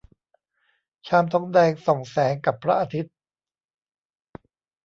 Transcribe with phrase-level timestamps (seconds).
[1.07, 3.15] ชามทองแดงส่องแสงกับพระอาทิตย์